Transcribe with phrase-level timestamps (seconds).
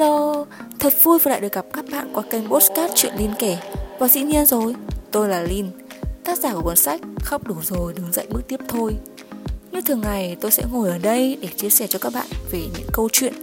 [0.00, 0.44] Hello,
[0.78, 3.58] thật vui vừa lại được gặp các bạn qua kênh Postcard Chuyện Linh kể.
[3.98, 4.74] Và dĩ nhiên rồi,
[5.10, 5.70] tôi là Linh
[6.24, 8.96] Tác giả của cuốn sách Khóc đủ rồi đứng dậy bước tiếp thôi.
[9.72, 12.58] Như thường ngày tôi sẽ ngồi ở đây để chia sẻ cho các bạn về
[12.58, 13.34] những câu chuyện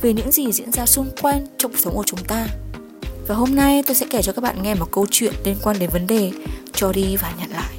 [0.00, 2.46] Về những gì diễn ra xung quanh trong cuộc sống của chúng ta.
[3.28, 5.78] Và hôm nay tôi sẽ kể cho các bạn nghe một câu chuyện liên quan
[5.78, 6.32] đến vấn đề
[6.72, 7.74] cho đi và nhận lại.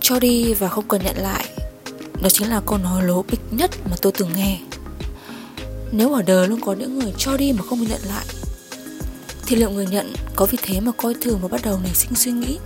[0.00, 1.44] Cho đi và không cần nhận lại
[2.22, 4.58] Đó chính là câu nói lố bịch nhất mà tôi từng nghe
[5.96, 8.26] nếu ở đời luôn có những người cho đi mà không nhận lại,
[9.46, 12.14] Thì liệu người nhận có vì thế mà coi thường và bắt đầu nảy sinh
[12.14, 12.58] suy nghĩ?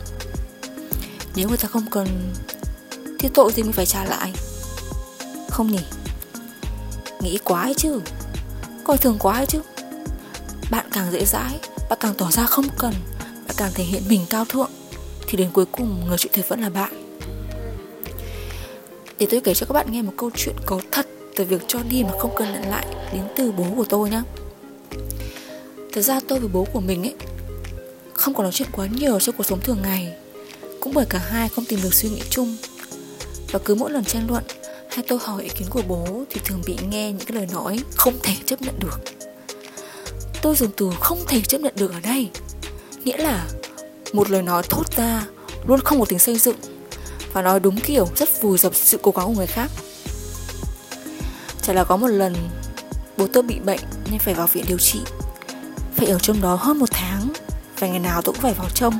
[1.37, 2.33] Nếu người ta không cần
[3.19, 4.33] Thì tội gì mình phải trả lại?
[5.51, 5.81] Không nhỉ?
[7.21, 8.01] Nghĩ quá ấy chứ.
[8.85, 9.61] Coi thường quá ấy chứ.
[10.71, 11.59] Bạn càng dễ dãi,
[11.91, 14.71] Bạn càng tỏ ra không cần, Bạn càng thể hiện mình cao thượng,
[15.27, 17.17] Thì đến cuối cùng người chịu thiệt vẫn là bạn.
[19.19, 21.07] Để tôi kể cho các bạn nghe một câu chuyện có thật
[21.41, 24.23] từ việc cho đi mà không cần nhận lại đến từ bố của tôi nhá.
[25.93, 27.15] Thật ra tôi với bố của mình ấy,
[28.13, 30.13] Không có nói chuyện quá nhiều trong cuộc sống thường ngày.
[30.81, 32.57] Cũng bởi cả hai không tìm được suy nghĩ chung.
[33.53, 34.45] Và cứ mỗi lần tranh luận
[34.91, 37.81] hay tôi hỏi ý kiến của bố Thì thường bị nghe những cái lời nói
[37.97, 39.01] không thể chấp nhận được.
[40.43, 42.31] Tôi dùng từ không thể chấp nhận được ở đây,
[43.05, 43.47] Nghĩa là
[44.13, 45.27] một lời nói thốt ra
[45.67, 46.57] luôn không có tính xây dựng
[47.33, 49.71] Và nói đúng kiểu, rất vùi dập sự cố gắng của người khác.
[51.71, 52.35] Chả là có một lần
[53.17, 54.99] Bố tôi bị bệnh nên phải vào viện điều trị.
[55.97, 57.33] Phải ở trong đó hơn một tháng
[57.79, 58.95] Và ngày nào tôi cũng phải vào trông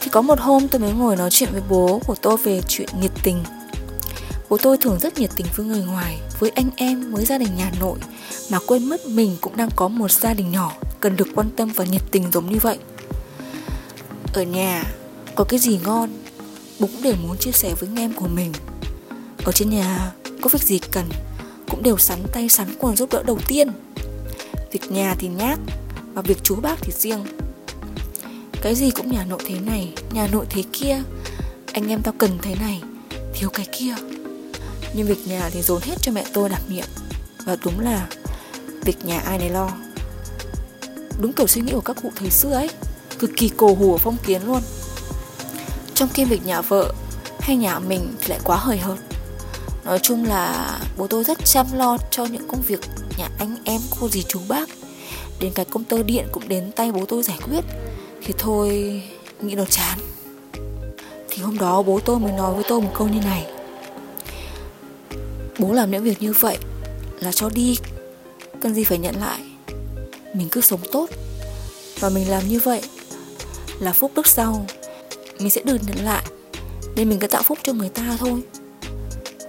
[0.00, 2.88] Thì có một hôm tôi mới ngồi nói chuyện với bố của tôi về chuyện
[3.00, 3.44] nhiệt tình.
[4.48, 7.56] Bố tôi thường rất nhiệt tình với người ngoài Với anh em, với gia đình
[7.56, 7.98] nhà nội
[8.50, 11.72] Mà quên mất mình cũng đang có một gia đình nhỏ Cần được quan tâm
[11.74, 12.78] và nhiệt tình giống như vậy.
[14.34, 14.84] Ở nhà
[15.34, 16.10] Có cái gì ngon
[16.80, 18.52] Bố cũng đều muốn chia sẻ với anh em của mình.
[19.44, 21.04] Ở trên nhà Có việc gì cần
[21.70, 23.68] cũng đều sắn tay sắn quần giúp đỡ đầu tiên.
[24.72, 25.58] Việc nhà thì nhát
[26.14, 27.24] và việc chú bác thì riêng.
[28.62, 31.02] Cái gì cũng nhà nội thế này, Nhà nội thế kia.
[31.72, 32.82] Anh em tao cần thế này,
[33.34, 33.94] Thiếu cái kia.
[34.94, 36.84] Nhưng việc nhà thì dồn hết cho mẹ tôi đảm nhiệm.
[37.44, 38.06] Và đúng là
[38.84, 39.70] Việc nhà ai nấy lo.
[41.20, 42.70] Đúng kiểu suy nghĩ của các cụ thời xưa ấy,
[43.18, 44.62] Cực kỳ cổ hủ phong kiến luôn.
[45.94, 46.92] Trong khi việc nhà vợ
[47.40, 48.98] Hay nhà mình thì lại quá hời hợt.
[49.86, 52.80] Nói chung là bố tôi rất chăm lo cho những công việc
[53.18, 54.68] nhà anh em cô dì chú bác.
[55.40, 57.64] Đến cái công tơ điện cũng đến tay bố tôi giải quyết.
[58.24, 59.02] Thì thôi,
[59.40, 59.98] nghĩ nó chán.
[61.28, 63.46] Thì hôm đó bố tôi mới nói với tôi một câu như này.
[65.58, 66.58] Bố làm những việc như vậy
[67.20, 67.76] là cho đi,
[68.60, 69.40] Cần gì phải nhận lại.
[70.34, 71.10] Mình cứ sống tốt.
[72.00, 72.82] Và mình làm như vậy
[73.80, 74.66] Là phúc đức sau.
[75.38, 76.24] Mình sẽ được nhận lại.
[76.96, 78.42] Nên mình cứ tạo phúc cho người ta thôi.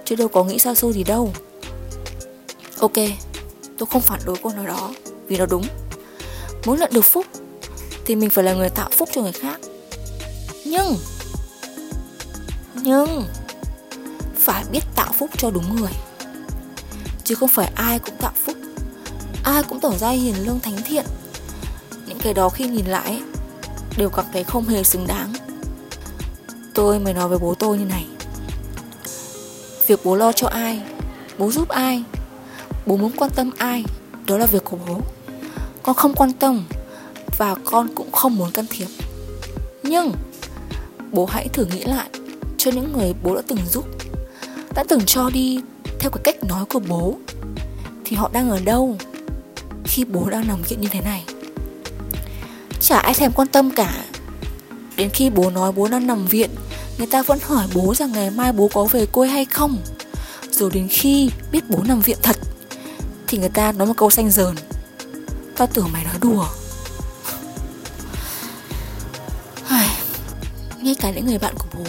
[0.08, 1.32] Chứ đâu có nghĩ xa xôi gì đâu.
[2.78, 2.92] Ok,
[3.78, 4.92] Tôi không phản đối câu nói đó,
[5.26, 5.64] Vì nó đúng.
[6.66, 7.26] Muốn nhận được phúc,
[8.04, 9.60] Thì mình phải là người tạo phúc cho người khác.
[10.64, 10.96] Nhưng
[12.74, 13.24] Nhưng,
[14.36, 15.92] Phải biết tạo phúc cho đúng người.
[17.24, 18.56] Chứ không phải ai cũng tạo phúc,
[19.44, 21.04] Ai cũng tỏ ra hiền lương thánh thiện.
[22.06, 23.22] Những cái đó khi nhìn lại,
[23.96, 25.32] Đều cảm thấy không hề xứng đáng.
[26.74, 28.06] Tôi mới nói với bố tôi như này.
[29.88, 30.80] Việc bố lo cho ai,
[31.38, 32.04] Bố giúp ai,
[32.86, 33.84] Bố muốn quan tâm ai,
[34.26, 35.00] Đó là việc của bố.
[35.82, 36.64] Con không quan tâm
[37.38, 38.86] Và con cũng không muốn can thiệp.
[39.82, 40.12] Nhưng
[41.12, 42.08] Bố hãy thử nghĩ lại
[42.58, 43.84] Cho những người bố đã từng giúp,
[44.74, 45.60] Đã từng cho đi
[46.00, 47.16] Theo cái cách nói của bố,
[48.04, 48.96] Thì họ đang ở đâu
[49.84, 51.24] Khi bố đang nằm viện như thế này.
[52.80, 54.04] Chả ai thèm quan tâm cả.
[54.96, 56.50] Đến khi bố nói bố đang nằm viện
[56.98, 59.76] Người ta vẫn hỏi bố rằng ngày mai bố có về quê hay không.
[60.50, 62.36] Rồi đến khi biết bố nằm viện thật,
[63.26, 64.54] Thì người ta nói một câu xanh dờn.
[65.56, 66.46] Tao tưởng mày nói đùa.
[70.82, 71.84] Ngay cả những người bạn của bố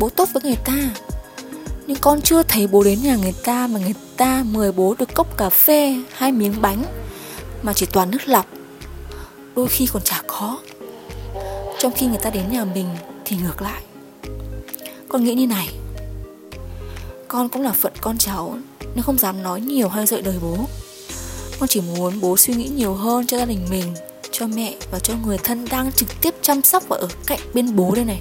[0.00, 0.90] Bố tốt với người ta.
[1.86, 5.14] Nhưng con chưa thấy bố đến nhà người ta Mà người ta mời bố được
[5.14, 6.84] cốc cà phê, Hai miếng bánh,
[7.62, 8.46] Mà chỉ toàn nước lọc.
[9.56, 10.58] Đôi khi còn chả có.
[11.78, 12.88] Trong khi người ta đến nhà mình
[13.24, 13.82] Thì ngược lại
[15.12, 15.68] con nghĩ như này.
[17.28, 18.58] Con cũng là phận con cháu,
[18.94, 20.56] Nên không dám nói nhiều hay dạy đời bố.
[21.58, 23.94] Con chỉ muốn bố suy nghĩ nhiều hơn cho gia đình mình,
[24.30, 27.76] Cho mẹ và cho người thân đang trực tiếp chăm sóc và ở cạnh bên
[27.76, 28.20] bố đây này.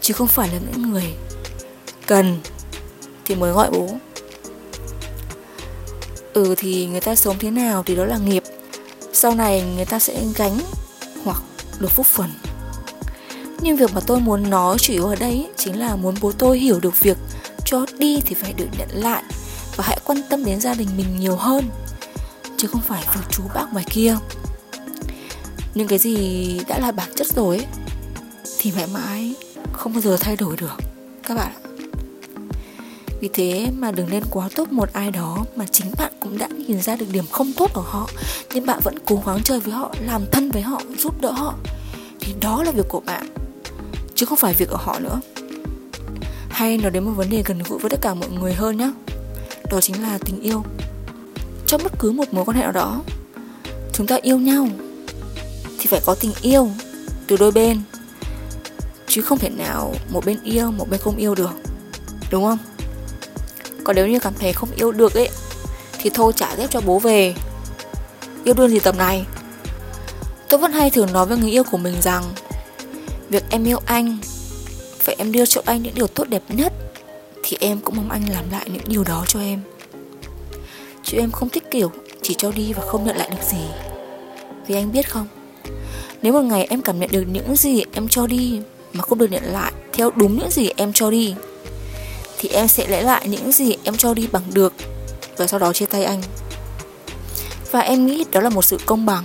[0.00, 1.04] Chứ không phải là những người
[2.06, 2.40] Cần
[3.24, 3.88] Thì mới gọi bố.
[6.32, 8.42] Ừ thì người ta sống thế nào thì đó là nghiệp.
[9.12, 10.58] Sau này người ta sẽ gánh
[11.24, 11.42] Hoặc
[11.78, 12.30] được phúc phần
[13.62, 16.58] nhưng việc mà tôi muốn nói chủ yếu ở đây chính là muốn bố tôi
[16.58, 17.16] hiểu được việc
[17.64, 19.22] cho đi thì phải được nhận lại
[19.76, 21.64] và hãy quan tâm đến gia đình mình nhiều hơn
[22.56, 24.16] chứ không phải việc chú bác ngoài kia.
[25.74, 27.66] Những cái gì đã là bản chất rồi ấy,
[28.58, 29.34] thì mãi mãi
[29.72, 30.76] không bao giờ thay đổi được
[31.22, 31.52] các bạn
[33.20, 36.48] vì thế mà đừng nên quá tốt một ai đó mà chính bạn cũng đã
[36.48, 38.08] nhìn ra được điểm không tốt của họ
[38.54, 41.54] nhưng bạn vẫn cố gắng chơi với họ làm thân với họ giúp đỡ họ.
[42.20, 43.26] Thì đó là việc của bạn
[44.20, 45.20] chứ không phải việc của họ nữa.
[46.50, 48.92] Hay nói đến một vấn đề gần gũi với tất cả mọi người hơn nhé
[49.70, 50.64] đó chính là tình yêu.
[51.66, 53.02] Trong bất cứ một mối quan hệ nào đó,
[53.92, 54.68] chúng ta yêu nhau
[55.78, 56.70] thì phải có tình yêu
[57.26, 57.82] từ đôi bên,
[59.08, 61.50] chứ không thể nào một bên yêu, một bên không yêu được.
[62.30, 62.58] Đúng không?
[63.84, 65.28] Còn nếu như cảm thấy không yêu được ấy,
[65.98, 67.34] thì thôi trả dép cho bố về.
[68.44, 69.26] Yêu đương gì tầm này?
[70.48, 72.24] Tôi vẫn hay thường nói với người yêu của mình rằng
[73.30, 74.18] việc em yêu anh,
[75.04, 76.72] Vậy em đưa cho anh những điều tốt đẹp nhất,
[77.42, 79.60] thì em cũng mong anh làm lại những điều đó cho em.
[81.04, 81.92] Chứ em không thích kiểu
[82.22, 83.64] chỉ cho đi và không nhận lại được gì.
[84.66, 85.26] Vì anh biết không,
[86.22, 88.60] nếu một ngày em cảm nhận được những gì em cho đi
[88.92, 91.34] mà không được nhận lại theo đúng những gì em cho đi,
[92.38, 94.72] thì em sẽ lấy lại những gì em cho đi bằng được
[95.36, 96.22] và sau đó chia tay anh.
[97.70, 99.24] Và em nghĩ đó là một sự công bằng.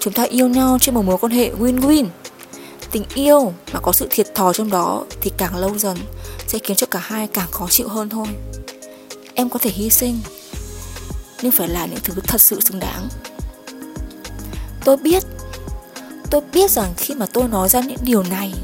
[0.00, 2.06] Chúng ta yêu nhau trên một mối quan hệ win-win
[2.94, 5.98] tình yêu mà có sự thiệt thòi trong đó thì càng lâu dần
[6.46, 8.26] sẽ khiến cho cả hai càng khó chịu hơn thôi.
[9.34, 10.20] Em có thể hy sinh,
[11.42, 13.08] nhưng phải là những thứ thật sự xứng đáng.
[14.84, 15.22] Tôi biết
[16.30, 18.54] tôi biết rằng khi mà tôi nói ra những điều này,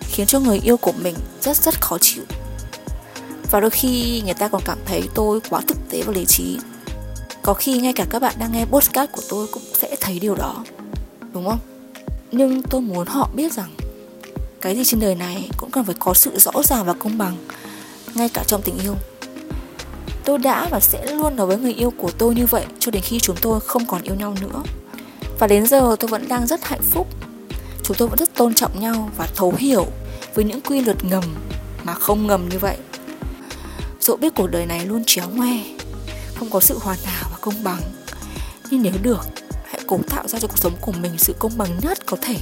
[0.00, 2.22] khiến cho người yêu của mình rất rất khó chịu.
[3.50, 6.58] Và đôi khi người ta còn cảm thấy tôi quá thực tế và lý trí.
[7.42, 10.34] Có khi ngay cả các bạn đang nghe podcast của tôi cũng sẽ thấy điều
[10.34, 10.64] đó,
[11.32, 11.77] đúng không?
[12.32, 13.70] Nhưng tôi muốn họ biết rằng
[14.60, 17.36] cái gì trên đời này cũng cần phải có sự rõ ràng và công bằng,
[18.14, 18.94] ngay cả trong tình yêu.
[20.24, 23.02] Tôi đã và sẽ luôn nói với người yêu của tôi như vậy cho đến
[23.02, 24.62] khi chúng tôi không còn yêu nhau nữa.
[25.38, 27.06] Và đến giờ tôi vẫn đang rất hạnh phúc.
[27.82, 29.86] Chúng tôi vẫn rất tôn trọng nhau và thấu hiểu
[30.34, 31.24] với những quy luật ngầm
[31.84, 32.76] mà không ngầm như vậy.
[34.00, 35.60] Dẫu biết cuộc đời này luôn chéo ngoe,
[36.34, 37.80] không có sự hoàn hảo và công bằng,
[38.70, 39.26] nhưng nếu được
[39.88, 42.36] cố tạo ra cho cuộc sống của mình sự công bằng nhất có thể.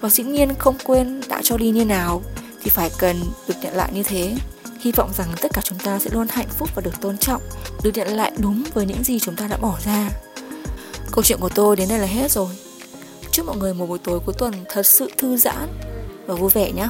[0.00, 2.22] Và dĩ nhiên không quên đã cho đi như nào,
[2.62, 4.36] thì phải cần được nhận lại như thế.
[4.80, 7.42] Hy vọng rằng tất cả chúng ta sẽ luôn hạnh phúc và được tôn trọng,
[7.82, 10.10] được nhận lại đúng với những gì chúng ta đã bỏ ra.
[11.12, 12.48] Câu chuyện của tôi đến đây là hết rồi.
[13.30, 15.68] Chúc mọi người một buổi tối cuối tuần thật sự thư giãn
[16.26, 16.88] và vui vẻ nhé.